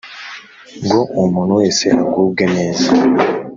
[0.83, 2.87] ngo umuntu wese agubwe neza